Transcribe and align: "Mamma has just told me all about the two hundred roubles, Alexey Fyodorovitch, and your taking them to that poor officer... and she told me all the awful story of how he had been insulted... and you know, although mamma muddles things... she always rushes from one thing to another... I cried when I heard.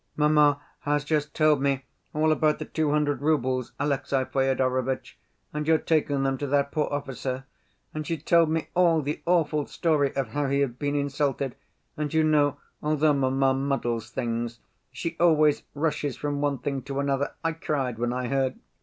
"Mamma 0.17 0.59
has 0.79 1.03
just 1.05 1.35
told 1.35 1.61
me 1.61 1.85
all 2.11 2.31
about 2.31 2.57
the 2.57 2.65
two 2.65 2.89
hundred 2.89 3.21
roubles, 3.21 3.71
Alexey 3.79 4.25
Fyodorovitch, 4.25 5.19
and 5.53 5.67
your 5.67 5.77
taking 5.77 6.23
them 6.23 6.39
to 6.39 6.47
that 6.47 6.71
poor 6.71 6.87
officer... 6.89 7.45
and 7.93 8.07
she 8.07 8.17
told 8.17 8.49
me 8.49 8.69
all 8.73 9.03
the 9.03 9.21
awful 9.27 9.67
story 9.67 10.11
of 10.15 10.29
how 10.29 10.47
he 10.47 10.61
had 10.61 10.79
been 10.79 10.95
insulted... 10.95 11.55
and 11.95 12.15
you 12.15 12.23
know, 12.23 12.57
although 12.81 13.13
mamma 13.13 13.53
muddles 13.53 14.09
things... 14.09 14.57
she 14.91 15.15
always 15.19 15.61
rushes 15.75 16.17
from 16.17 16.41
one 16.41 16.57
thing 16.57 16.81
to 16.81 16.99
another... 16.99 17.33
I 17.43 17.51
cried 17.51 17.99
when 17.99 18.11
I 18.11 18.25
heard. 18.27 18.55